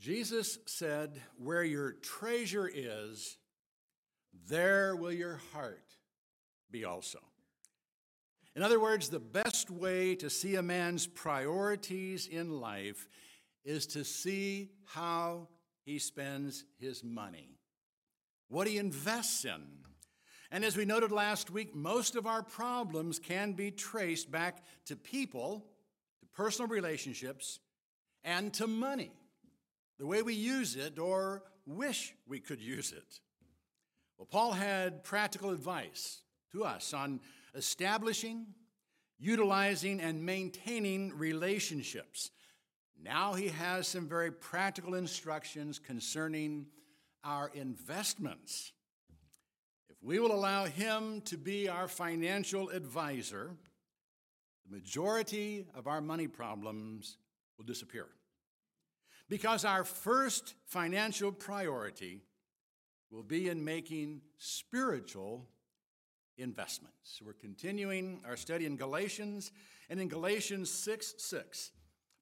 [0.00, 3.36] Jesus said, Where your treasure is,
[4.48, 5.84] there will your heart
[6.70, 7.18] be also.
[8.56, 13.06] In other words, the best way to see a man's priorities in life
[13.62, 15.48] is to see how
[15.84, 17.58] he spends his money,
[18.48, 19.62] what he invests in.
[20.50, 24.96] And as we noted last week, most of our problems can be traced back to
[24.96, 25.66] people,
[26.20, 27.60] to personal relationships,
[28.24, 29.12] and to money,
[30.00, 33.20] the way we use it or wish we could use it.
[34.16, 37.20] Well, Paul had practical advice to us on
[37.54, 38.46] establishing,
[39.18, 42.30] utilizing, and maintaining relationships.
[43.02, 46.66] Now he has some very practical instructions concerning
[47.22, 48.72] our investments.
[49.90, 53.50] If we will allow him to be our financial advisor,
[54.66, 57.18] the majority of our money problems
[57.58, 58.06] will disappear.
[59.30, 62.20] Because our first financial priority
[63.12, 65.46] will be in making spiritual
[66.36, 67.22] investments.
[67.24, 69.52] We're continuing our study in Galatians,
[69.88, 71.70] and in Galatians 6 6,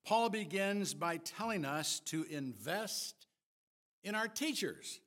[0.05, 3.27] Paul begins by telling us to invest
[4.05, 5.01] in our teachers.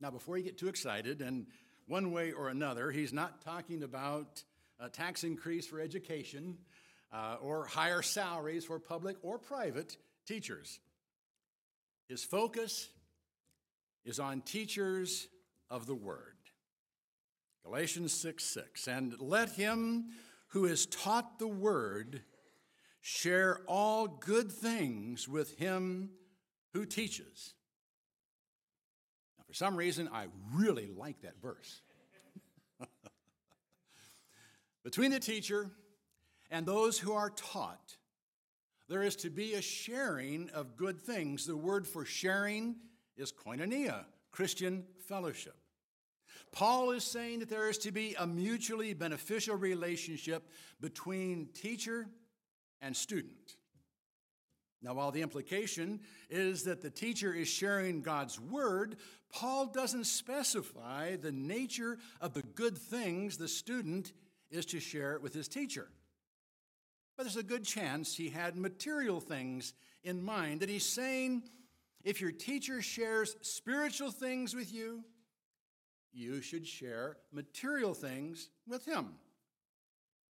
[0.00, 1.46] Now, before you get too excited, and
[1.86, 4.42] one way or another, he's not talking about
[4.80, 6.58] a tax increase for education
[7.12, 10.80] uh, or higher salaries for public or private teachers.
[12.08, 12.88] His focus
[14.04, 15.28] is on teachers
[15.70, 16.36] of the word.
[17.64, 18.88] Galatians 6 6.
[18.88, 20.06] And let him
[20.48, 22.22] who is taught the word
[23.02, 26.10] share all good things with him
[26.72, 27.52] who teaches.
[29.36, 31.82] Now, for some reason, I really like that verse.
[34.84, 35.70] Between the teacher
[36.50, 37.97] and those who are taught,
[38.88, 41.46] there is to be a sharing of good things.
[41.46, 42.76] The word for sharing
[43.16, 45.56] is koinonia, Christian fellowship.
[46.52, 50.48] Paul is saying that there is to be a mutually beneficial relationship
[50.80, 52.08] between teacher
[52.80, 53.56] and student.
[54.80, 56.00] Now, while the implication
[56.30, 58.96] is that the teacher is sharing God's word,
[59.32, 64.12] Paul doesn't specify the nature of the good things the student
[64.50, 65.88] is to share with his teacher.
[67.18, 69.74] But there's a good chance he had material things
[70.04, 71.42] in mind, that he's saying
[72.04, 75.02] if your teacher shares spiritual things with you,
[76.12, 79.14] you should share material things with him.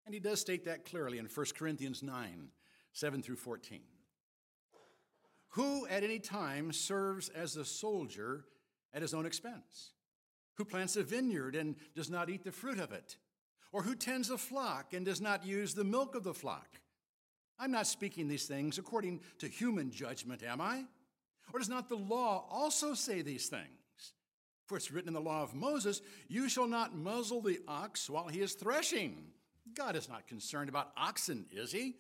[0.06, 2.48] And he does state that clearly in 1 Corinthians 9
[2.94, 3.82] 7 through 14.
[5.50, 8.46] Who at any time serves as a soldier
[8.94, 9.92] at his own expense?
[10.54, 13.18] Who plants a vineyard and does not eat the fruit of it?
[13.72, 16.68] Or who tends a flock and does not use the milk of the flock?
[17.60, 20.86] I'm not speaking these things according to human judgment, am I?
[21.54, 23.64] Or does not the law also say these things?
[24.68, 28.28] For it's written in the law of Moses, You shall not muzzle the ox while
[28.28, 29.32] he is threshing.
[29.76, 31.96] God is not concerned about oxen, is he?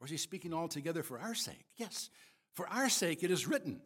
[0.00, 1.66] Or is he speaking altogether for our sake?
[1.76, 2.10] Yes,
[2.54, 3.80] for our sake it is written,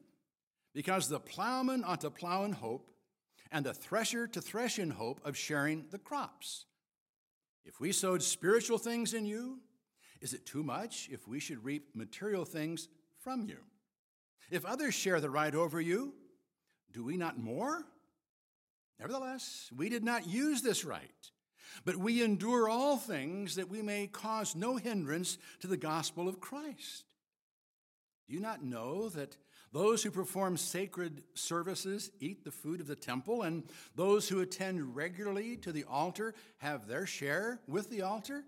[0.75, 2.89] because the plowman ought to plow in hope,
[3.51, 6.67] and the thresher to thresh in hope of sharing the crops.
[7.65, 9.59] If we sowed spiritual things in you,
[10.21, 13.59] is it too much if we should reap material things from you?
[14.51, 16.15] If others share the right over you,
[16.93, 17.85] do we not more?
[18.99, 21.31] Nevertheless, we did not use this right,
[21.85, 26.41] but we endure all things that we may cause no hindrance to the gospel of
[26.41, 27.05] Christ.
[28.29, 29.37] Do you not know that
[29.73, 34.95] those who perform sacred services eat the food of the temple, and those who attend
[34.95, 38.45] regularly to the altar have their share with the altar?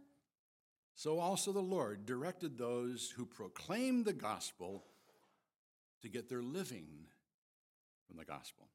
[0.94, 4.84] So also the Lord directed those who proclaim the gospel
[6.02, 7.06] to get their living
[8.06, 8.68] from the gospel.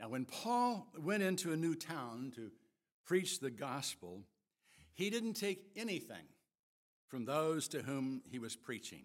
[0.00, 2.50] Now, when Paul went into a new town to
[3.06, 4.24] preach the gospel,
[4.92, 6.26] he didn't take anything
[7.06, 9.04] from those to whom he was preaching.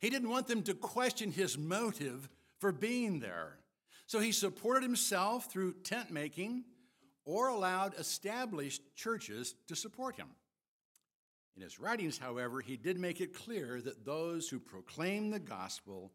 [0.00, 2.28] He didn't want them to question his motive
[2.58, 3.58] for being there.
[4.06, 6.64] So he supported himself through tent making
[7.24, 10.28] or allowed established churches to support him.
[11.56, 16.12] In his writings, however, he did make it clear that those who proclaim the gospel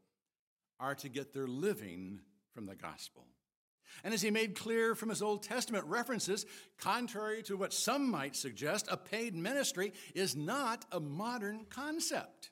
[0.80, 2.22] are to get their living
[2.54, 3.26] from the gospel.
[4.04, 6.46] And as he made clear from his Old Testament references,
[6.78, 12.51] contrary to what some might suggest, a paid ministry is not a modern concept.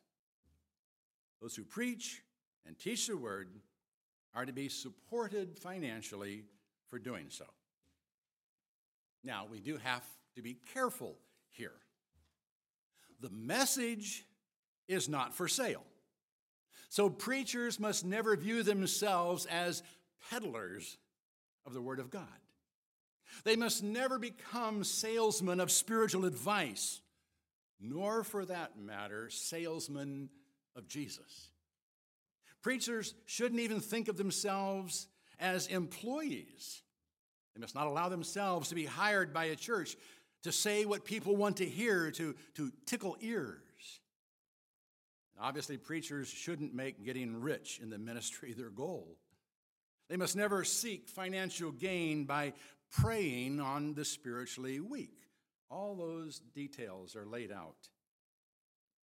[1.41, 2.21] Those who preach
[2.65, 3.50] and teach the word
[4.33, 6.44] are to be supported financially
[6.88, 7.45] for doing so.
[9.24, 10.03] Now, we do have
[10.36, 11.15] to be careful
[11.50, 11.74] here.
[13.21, 14.25] The message
[14.88, 15.83] is not for sale.
[16.89, 19.83] So preachers must never view themselves as
[20.30, 20.97] peddlers
[21.65, 22.27] of the Word of God.
[23.44, 27.01] They must never become salesmen of spiritual advice,
[27.80, 30.30] nor, for that matter, salesmen
[30.75, 31.50] of Jesus.
[32.62, 35.07] Preachers shouldn't even think of themselves
[35.39, 36.83] as employees.
[37.56, 39.95] They must not allow themselves to be hired by a church
[40.44, 43.62] to say what people want to hear, to, to tickle ears.
[45.39, 49.18] Obviously, preachers shouldn't make getting rich in the ministry their goal.
[50.10, 52.54] They must never seek financial gain by
[52.92, 55.27] preying on the spiritually weak.
[55.69, 57.88] All those details are laid out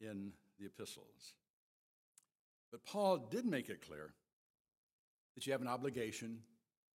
[0.01, 1.35] in the epistles.
[2.71, 4.13] But Paul did make it clear
[5.35, 6.39] that you have an obligation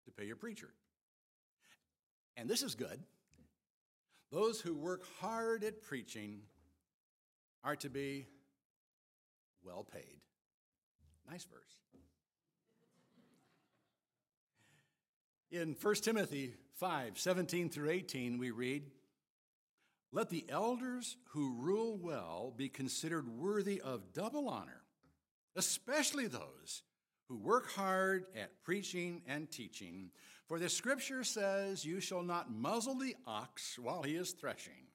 [0.06, 0.70] to pay your preacher.
[2.38, 3.00] And this is good.
[4.32, 6.42] Those who work hard at preaching
[7.64, 8.28] are to be
[9.64, 10.22] well paid.
[11.30, 11.76] Nice verse.
[15.52, 18.84] In 1 Timothy 5 17 through 18, we read,
[20.12, 24.82] Let the elders who rule well be considered worthy of double honor,
[25.56, 26.84] especially those
[27.28, 30.12] who work hard at preaching and teaching.
[30.48, 34.88] For the scripture says, You shall not muzzle the ox while he is threshing,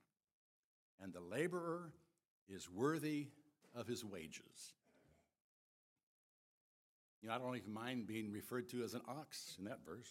[1.00, 1.92] and the laborer
[2.48, 3.28] is worthy
[3.74, 4.74] of his wages.
[7.22, 10.10] You know, I don't even mind being referred to as an ox in that verse.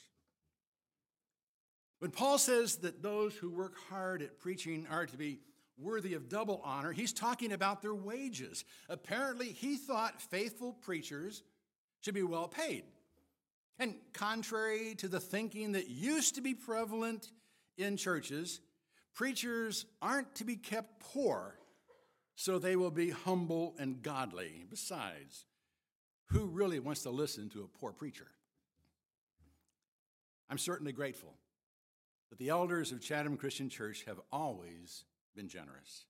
[1.99, 5.39] When Paul says that those who work hard at preaching are to be
[5.77, 8.63] worthy of double honor, he's talking about their wages.
[8.89, 11.43] Apparently, he thought faithful preachers
[12.01, 12.83] should be well paid.
[13.77, 17.31] And contrary to the thinking that used to be prevalent
[17.77, 18.61] in churches,
[19.13, 21.57] preachers aren't to be kept poor
[22.35, 24.65] so they will be humble and godly.
[24.69, 25.45] Besides,
[26.27, 28.27] who really wants to listen to a poor preacher?
[30.49, 31.33] I'm certainly grateful
[32.29, 36.05] that the elders of Chatham Christian Church have always been generous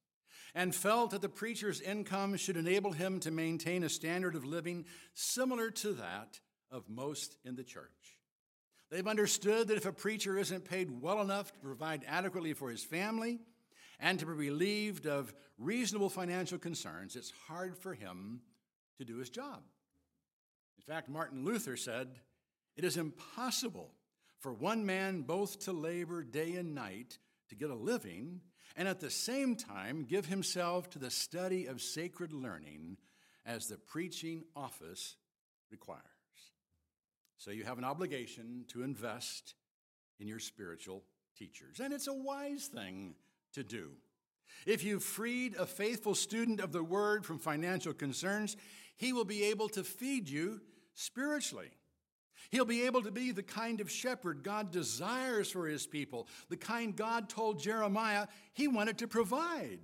[0.54, 4.86] and felt that the preacher's income should enable him to maintain a standard of living
[5.14, 6.40] similar to that
[6.72, 8.20] of most in the church.
[8.90, 12.84] They've understood that if a preacher isn't paid well enough to provide adequately for his
[12.84, 13.40] family,
[14.00, 18.42] and to be relieved of reasonable financial concerns, it's hard for him
[18.98, 19.62] to do his job.
[20.78, 22.10] In fact, Martin Luther said,
[22.76, 23.92] It is impossible
[24.40, 27.18] for one man both to labor day and night
[27.50, 28.42] to get a living
[28.76, 32.98] and at the same time give himself to the study of sacred learning
[33.46, 35.16] as the preaching office
[35.72, 36.02] requires.
[37.38, 39.56] So you have an obligation to invest
[40.20, 41.04] in your spiritual
[41.38, 41.80] teachers.
[41.80, 43.16] And it's a wise thing
[43.54, 43.92] to do.
[44.66, 48.56] If you've freed a faithful student of the word from financial concerns,
[48.96, 50.62] he will be able to feed you
[50.94, 51.72] spiritually.
[52.52, 56.58] He'll be able to be the kind of shepherd God desires for his people, the
[56.58, 59.80] kind God told Jeremiah he wanted to provide.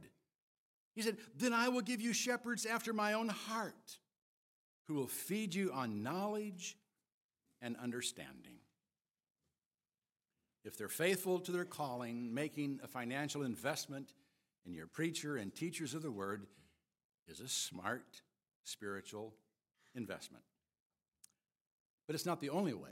[0.94, 3.98] He said, Then I will give you shepherds after my own heart,
[4.88, 6.78] who will feed you on knowledge
[7.62, 8.60] and understanding.
[10.64, 14.14] If they're faithful to their calling, making a financial investment
[14.66, 16.46] in your preacher and teachers of the word
[17.28, 18.22] is a smart
[18.64, 19.34] spiritual
[19.96, 20.44] investment.
[22.12, 22.92] But it's not the only way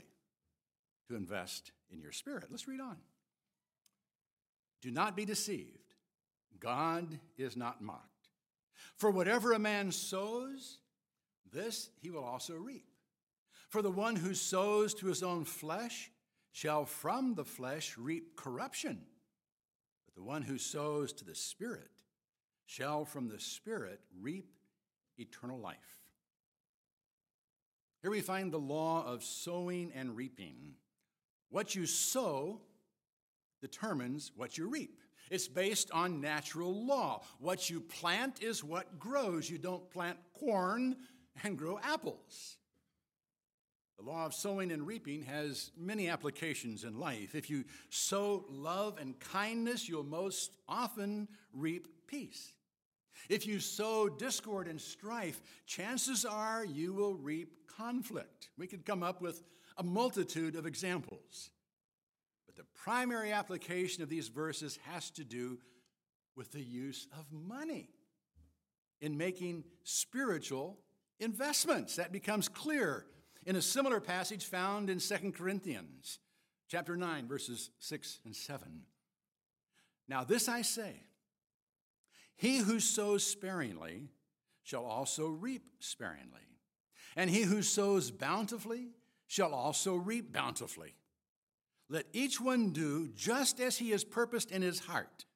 [1.08, 2.46] to invest in your spirit.
[2.50, 2.96] Let's read on.
[4.80, 5.92] Do not be deceived.
[6.58, 8.30] God is not mocked.
[8.96, 10.78] For whatever a man sows,
[11.52, 12.86] this he will also reap.
[13.68, 16.10] For the one who sows to his own flesh
[16.52, 19.02] shall from the flesh reap corruption,
[20.06, 21.90] but the one who sows to the Spirit
[22.64, 24.54] shall from the Spirit reap
[25.18, 25.99] eternal life.
[28.02, 30.74] Here we find the law of sowing and reaping.
[31.50, 32.60] What you sow
[33.60, 35.00] determines what you reap.
[35.30, 37.22] It's based on natural law.
[37.38, 39.50] What you plant is what grows.
[39.50, 40.96] You don't plant corn
[41.44, 42.56] and grow apples.
[43.98, 47.34] The law of sowing and reaping has many applications in life.
[47.34, 52.54] If you sow love and kindness, you'll most often reap peace.
[53.28, 58.50] If you sow discord and strife, chances are you will reap conflict.
[58.58, 59.42] We could come up with
[59.76, 61.50] a multitude of examples.
[62.46, 65.58] But the primary application of these verses has to do
[66.36, 67.90] with the use of money
[69.00, 70.78] in making spiritual
[71.18, 71.96] investments.
[71.96, 73.06] That becomes clear
[73.46, 76.18] in a similar passage found in 2 Corinthians
[76.68, 78.82] chapter 9 verses 6 and 7.
[80.08, 81.02] Now this I say,
[82.40, 84.08] he who sows sparingly
[84.62, 86.40] shall also reap sparingly,
[87.14, 88.88] And he who sows bountifully
[89.26, 90.94] shall also reap bountifully.
[91.90, 95.26] Let each one do just as he has purposed in his heart,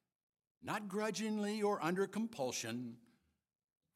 [0.63, 2.95] not grudgingly or under compulsion,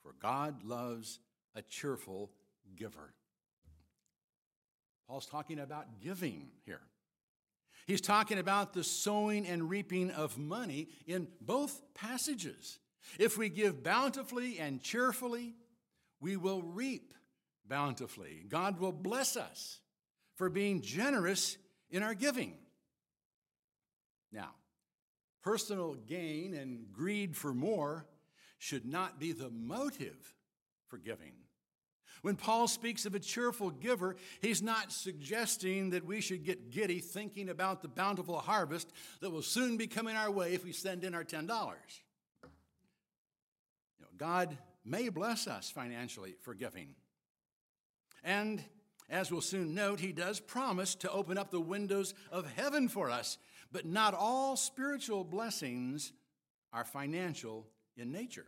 [0.04, 1.20] for God loves
[1.56, 2.30] a cheerful
[2.76, 3.16] giver.
[5.08, 6.82] Paul's talking about giving here.
[7.88, 12.78] He's talking about the sowing and reaping of money in both passages.
[13.18, 15.56] If we give bountifully and cheerfully,
[16.20, 17.14] we will reap
[17.68, 18.44] bountifully.
[18.48, 19.80] God will bless us
[20.36, 21.58] for being generous
[21.90, 22.54] in our giving.
[24.32, 24.52] Now,
[25.44, 28.06] personal gain and greed for more
[28.58, 30.34] should not be the motive
[30.88, 31.34] for giving.
[32.22, 37.00] When Paul speaks of a cheerful giver, he's not suggesting that we should get giddy
[37.00, 41.06] thinking about the bountiful harvest that will soon be coming our way if we send
[41.06, 41.48] in our $10.
[44.20, 46.90] God may bless us financially for giving.
[48.24, 48.64] And
[49.10, 53.10] as we'll soon note, he does promise to open up the windows of heaven for
[53.10, 53.38] us,
[53.72, 56.12] but not all spiritual blessings
[56.72, 57.66] are financial
[57.98, 58.46] in nature.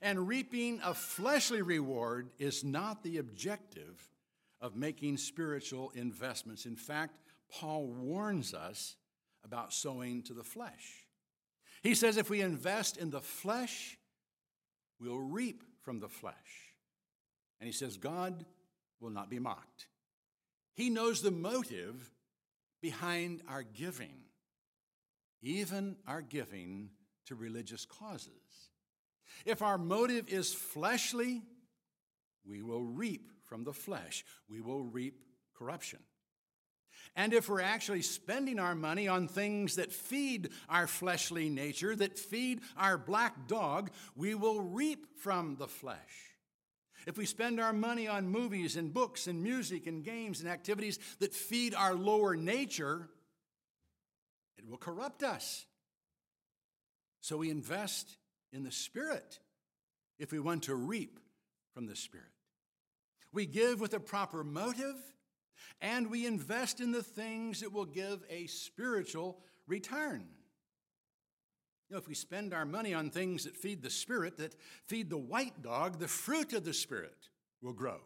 [0.00, 4.10] And reaping a fleshly reward is not the objective
[4.60, 6.66] of making spiritual investments.
[6.66, 7.18] In fact,
[7.50, 8.96] Paul warns us
[9.44, 11.06] about sowing to the flesh.
[11.82, 13.96] He says if we invest in the flesh,
[15.00, 16.34] we'll reap from the flesh.
[17.60, 18.44] And he says God
[19.00, 19.86] will not be mocked.
[20.74, 22.12] He knows the motive
[22.80, 24.14] behind our giving,
[25.42, 26.90] even our giving
[27.26, 28.30] to religious causes.
[29.44, 31.42] If our motive is fleshly,
[32.46, 35.20] we will reap from the flesh, we will reap
[35.54, 36.00] corruption.
[37.18, 42.16] And if we're actually spending our money on things that feed our fleshly nature, that
[42.16, 45.98] feed our black dog, we will reap from the flesh.
[47.08, 51.00] If we spend our money on movies and books and music and games and activities
[51.18, 53.08] that feed our lower nature,
[54.56, 55.66] it will corrupt us.
[57.20, 58.16] So we invest
[58.52, 59.40] in the Spirit
[60.20, 61.18] if we want to reap
[61.74, 62.26] from the Spirit.
[63.32, 64.94] We give with a proper motive,
[65.80, 70.24] and we invest in the things that will give a spiritual return.
[71.88, 74.54] You know, if we spend our money on things that feed the spirit, that
[74.86, 77.30] feed the white dog, the fruit of the spirit
[77.62, 78.00] will grow.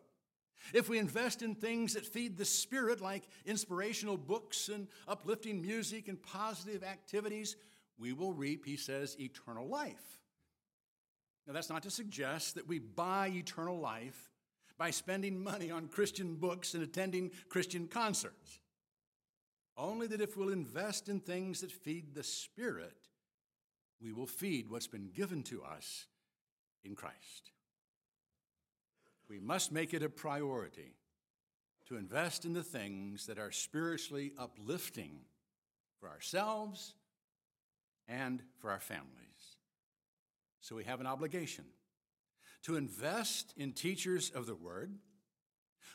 [0.72, 6.06] If we invest in things that feed the spirit, like inspirational books and uplifting music
[6.06, 7.56] and positive activities,
[7.98, 10.20] we will reap, he says, eternal life.
[11.46, 14.31] Now, that's not to suggest that we buy eternal life
[14.78, 18.60] by spending money on Christian books and attending Christian concerts.
[19.76, 23.08] Only that if we'll invest in things that feed the Spirit,
[24.00, 26.06] we will feed what's been given to us
[26.84, 27.52] in Christ.
[29.28, 30.96] We must make it a priority
[31.86, 35.20] to invest in the things that are spiritually uplifting
[35.98, 36.94] for ourselves
[38.08, 39.56] and for our families.
[40.60, 41.64] So we have an obligation
[42.62, 44.94] to invest in teachers of the word.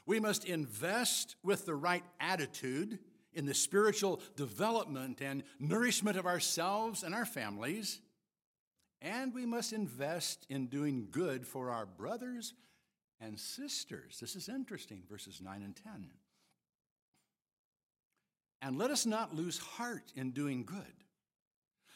[0.05, 2.99] We must invest with the right attitude
[3.33, 8.01] in the spiritual development and nourishment of ourselves and our families.
[9.01, 12.53] And we must invest in doing good for our brothers
[13.19, 14.17] and sisters.
[14.19, 16.09] This is interesting, verses 9 and 10.
[18.61, 21.03] And let us not lose heart in doing good,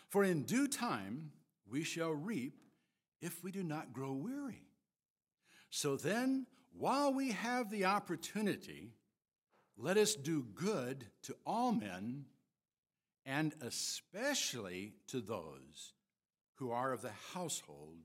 [0.09, 1.31] for in due time
[1.67, 2.61] we shall reap
[3.21, 4.65] if we do not grow weary.
[5.69, 8.93] So then, while we have the opportunity,
[9.77, 12.25] let us do good to all men,
[13.25, 15.93] and especially to those
[16.55, 17.97] who are of the household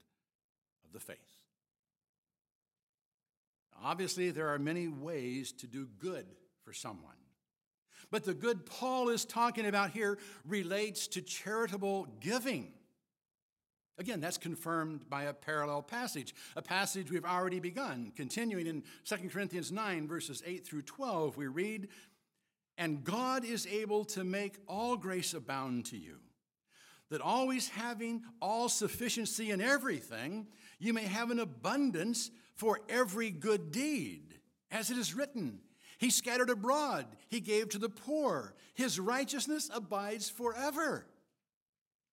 [0.85, 1.19] of the faith.
[3.83, 6.27] Obviously, there are many ways to do good
[6.65, 7.13] for someone.
[8.11, 12.73] But the good Paul is talking about here relates to charitable giving.
[13.99, 18.13] Again, that's confirmed by a parallel passage, a passage we've already begun.
[18.15, 21.89] Continuing in 2 Corinthians 9, verses 8 through 12, we read,
[22.77, 26.19] And God is able to make all grace abound to you,
[27.09, 30.47] that always having all sufficiency in everything,
[30.79, 34.35] you may have an abundance for every good deed.
[34.71, 35.61] As it is written,
[35.97, 41.07] He scattered abroad, He gave to the poor, His righteousness abides forever.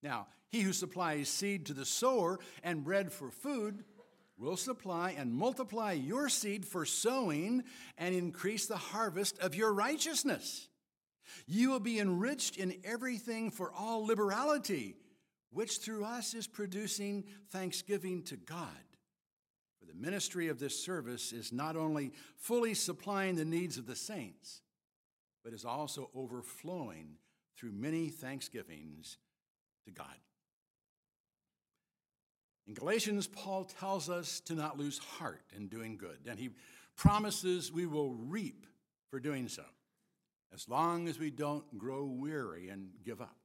[0.02, 3.84] Now, he who supplies seed to the sower and bread for food
[4.38, 7.64] will supply and multiply your seed for sowing
[7.98, 10.70] and increase the harvest of your righteousness.
[11.48, 14.96] You will be enriched in everything for all liberality,
[15.50, 18.68] which through us is producing thanksgiving to God.
[19.80, 23.96] For the ministry of this service is not only fully supplying the needs of the
[23.96, 24.62] saints,
[25.44, 27.16] but is also overflowing
[27.58, 29.18] through many thanksgivings
[29.86, 30.16] to God.
[32.68, 36.52] In Galatians, Paul tells us to not lose heart in doing good, and he
[36.96, 38.66] promises we will reap
[39.10, 39.64] for doing so,
[40.54, 43.36] as long as we don't grow weary and give up.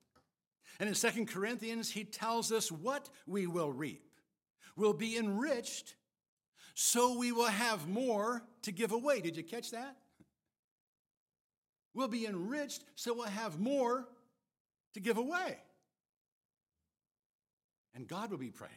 [0.78, 4.04] And in 2 Corinthians, he tells us what we will reap.
[4.76, 5.96] We'll be enriched,
[6.75, 9.20] so we will have more to give away.
[9.20, 9.96] Did you catch that?
[11.94, 14.06] We'll be enriched, so we'll have more
[14.94, 15.58] to give away.
[17.96, 18.75] And God will be praised.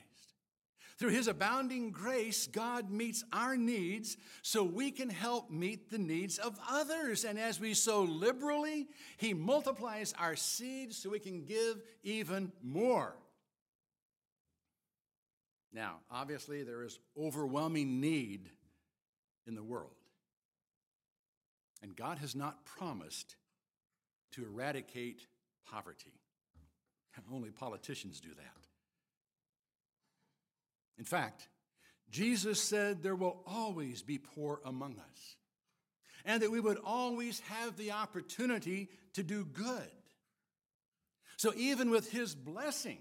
[1.01, 6.37] Through his abounding grace, God meets our needs so we can help meet the needs
[6.37, 7.25] of others.
[7.25, 13.15] And as we sow liberally, he multiplies our seeds so we can give even more.
[15.73, 18.51] Now, obviously, there is overwhelming need
[19.47, 19.95] in the world.
[21.81, 23.37] And God has not promised
[24.33, 25.25] to eradicate
[25.67, 26.13] poverty.
[27.33, 28.70] Only politicians do that.
[30.97, 31.47] In fact,
[32.09, 35.35] Jesus said there will always be poor among us,
[36.25, 39.89] and that we would always have the opportunity to do good.
[41.37, 42.99] So, even with His blessing,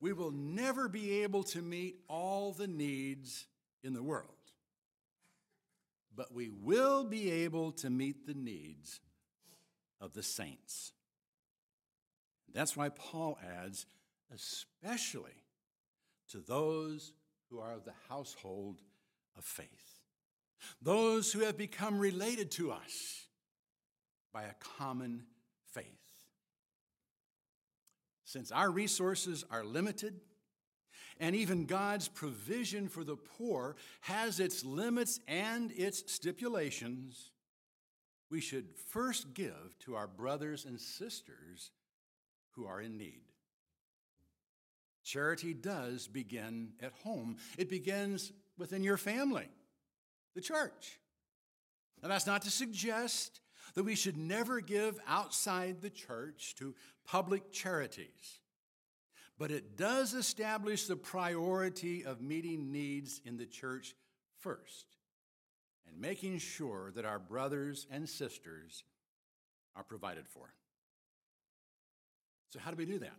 [0.00, 3.46] we will never be able to meet all the needs
[3.82, 4.32] in the world.
[6.14, 9.00] But we will be able to meet the needs
[10.00, 10.92] of the saints.
[12.52, 13.86] That's why Paul adds,
[14.34, 15.44] especially
[16.30, 17.12] to those
[17.50, 18.80] who are of the household
[19.36, 20.00] of faith,
[20.82, 23.26] those who have become related to us
[24.32, 25.24] by a common
[25.72, 25.84] faith.
[28.24, 30.20] Since our resources are limited,
[31.20, 37.30] and even God's provision for the poor has its limits and its stipulations,
[38.30, 41.70] we should first give to our brothers and sisters
[42.50, 43.27] who are in need.
[45.08, 49.48] Charity does begin at home, it begins within your family,
[50.34, 51.00] the church.
[52.02, 53.40] Now, that's not to suggest
[53.72, 56.74] that we should never give outside the church to
[57.06, 58.40] public charities,
[59.38, 63.94] but it does establish the priority of meeting needs in the church
[64.40, 64.84] first
[65.88, 68.84] and making sure that our brothers and sisters
[69.74, 70.52] are provided for.
[72.50, 73.16] So, how do we do that?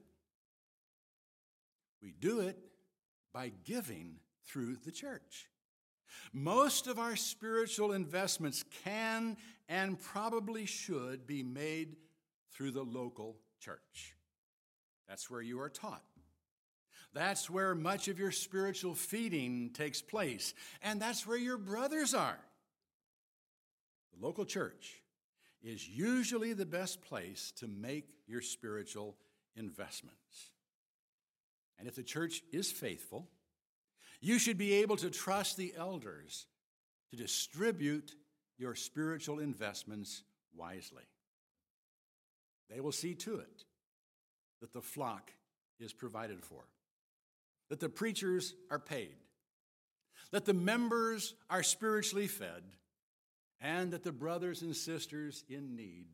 [2.02, 2.58] We do it
[3.34, 5.48] by giving through the church.
[6.34, 11.96] Most of our spiritual investments can and probably should be made
[12.52, 14.16] through the local church.
[15.08, 16.04] That's where you are taught.
[17.14, 20.54] That's where much of your spiritual feeding takes place.
[20.82, 22.40] And that's where your brothers are.
[24.14, 25.02] The local church
[25.62, 29.16] is usually the best place to make your spiritual
[29.56, 30.52] investments.
[31.80, 33.28] And if the church is faithful,
[34.22, 36.46] you should be able to trust the elders
[37.10, 38.13] to distribute
[38.58, 40.24] your spiritual investments
[40.56, 41.04] wisely.
[42.70, 43.63] They will see to it
[44.62, 45.32] that the flock
[45.80, 46.62] is provided for,
[47.70, 49.15] that the preachers are paid,
[50.32, 52.63] that the members are spiritually fed,
[53.62, 56.08] and that the brothers and sisters in need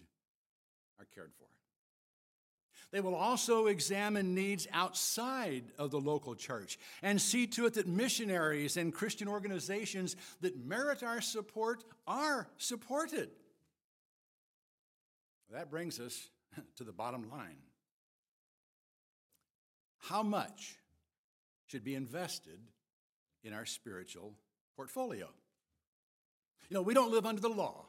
[1.00, 1.48] are cared for.
[2.92, 7.88] They will also examine needs outside of the local church and see to it that
[7.88, 13.30] missionaries and Christian organizations that merit our support are supported.
[15.52, 16.30] That brings us
[16.78, 17.58] to the bottom line.
[19.98, 20.78] How much
[21.68, 22.60] should be invested
[23.44, 24.34] in our spiritual
[24.76, 25.28] portfolio?
[26.70, 27.86] You know, we don't live under the law.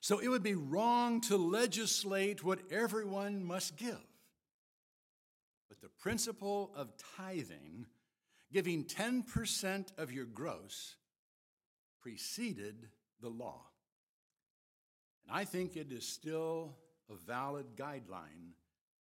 [0.00, 4.00] So it would be wrong to legislate what everyone must give.
[5.68, 7.86] But the principle of tithing,
[8.52, 10.96] giving 10% of your gross,
[12.00, 12.88] preceded
[13.20, 13.66] the law.
[15.26, 16.76] And I think it is still
[17.10, 18.54] a valid guideline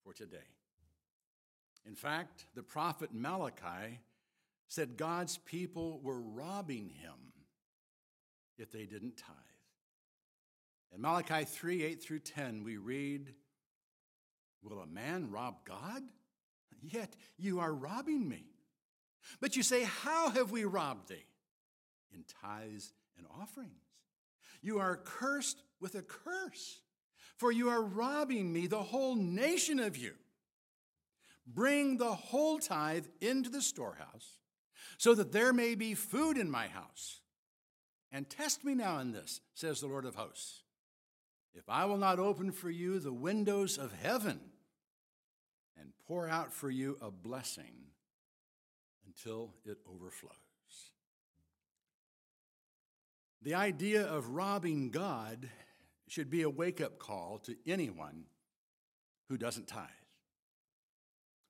[0.04, 0.38] for today.
[1.86, 4.00] In fact, the prophet Malachi
[4.68, 7.34] said God's people were robbing him
[8.58, 9.36] if they didn't tithe.
[10.94, 13.34] In Malachi 3 8 through 10, we read,
[14.64, 16.04] Will a man rob God?
[16.82, 18.46] Yet you are robbing me.
[19.42, 21.26] But you say, How have we robbed thee?
[22.14, 23.72] In tithes and offerings.
[24.62, 26.82] You are cursed with a curse,
[27.36, 30.14] for you are robbing me, the whole nation of you.
[31.46, 34.40] Bring the whole tithe into the storehouse,
[34.98, 37.22] so that there may be food in my house.
[38.12, 40.64] And test me now in this, says the Lord of hosts,
[41.58, 44.40] if I will not open for you the windows of heaven
[45.80, 47.74] and pour out for you a blessing
[49.08, 50.34] until it overflows.
[53.42, 55.50] The idea of robbing God
[56.08, 58.26] should be a wake up call to anyone
[59.30, 59.88] who doesn't tithe.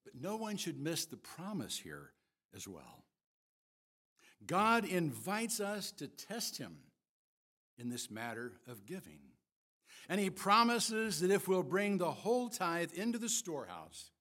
[0.04, 2.12] But no one should miss the promise here
[2.56, 3.04] as well.
[4.46, 6.78] God invites us to test him
[7.78, 9.20] in this matter of giving.
[10.10, 14.12] And he promises that if we'll bring the whole tithe into the storehouse,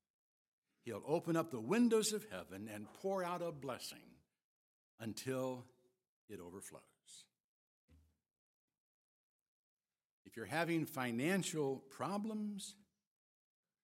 [0.84, 3.98] he'll open up the windows of heaven and pour out a blessing
[4.98, 5.64] until
[6.28, 6.82] it overflows.
[10.24, 12.74] If you're having financial problems,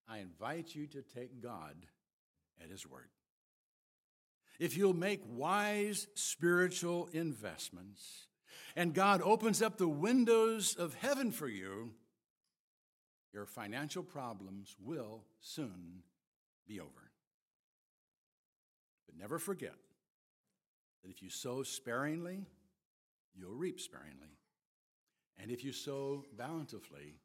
[0.09, 1.77] I invite you to take God
[2.63, 3.09] at His word.
[4.59, 8.27] If you'll make wise spiritual investments,
[8.77, 11.93] and God opens up the windows of heaven for you,
[13.33, 16.03] your financial problems will soon
[16.67, 17.11] be over.
[19.07, 19.75] But never forget
[21.03, 22.47] that if you sow sparingly,
[23.35, 24.39] you'll reap sparingly.
[25.39, 27.17] And if you sow bountifully,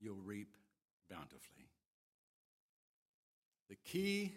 [0.00, 0.56] you'll reap
[1.08, 1.70] bountifully.
[3.68, 4.34] The key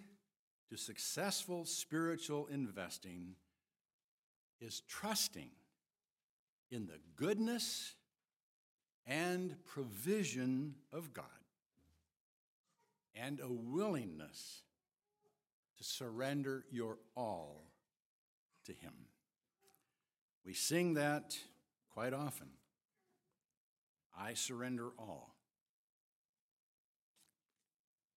[0.69, 3.35] to successful spiritual investing
[4.59, 5.49] is trusting
[6.71, 7.93] in the goodness
[9.05, 11.25] and provision of God
[13.15, 14.61] and a willingness
[15.77, 17.63] to surrender your all
[18.65, 18.93] to Him.
[20.45, 21.37] We sing that
[21.91, 22.47] quite often.
[24.17, 25.35] I surrender all.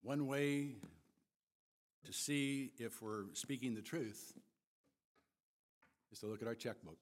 [0.02, 0.76] One way
[2.04, 4.34] to see if we're speaking the truth
[6.10, 6.98] is to look at our checkbook.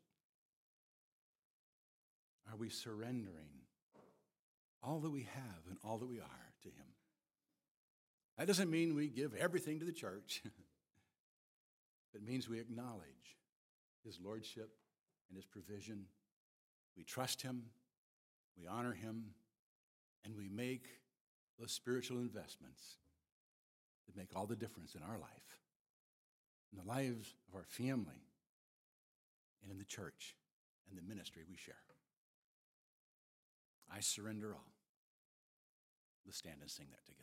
[2.50, 3.62] Are we surrendering
[4.82, 6.86] all that we have and all that we are to Him?
[8.38, 10.42] That doesn't mean we give everything to the church.
[12.14, 13.36] it means we acknowledge
[14.04, 14.70] His Lordship
[15.28, 16.06] and His provision.
[16.96, 17.64] We trust Him,
[18.58, 19.26] we honor Him,
[20.24, 20.86] and we make
[21.58, 22.96] those spiritual investments
[24.06, 25.60] that make all the difference in our life,
[26.72, 28.24] in the lives of our family,
[29.62, 30.34] and in the church
[30.88, 31.76] and the ministry we share.
[33.94, 34.72] I surrender all.
[36.24, 37.16] Let's stand and sing that together.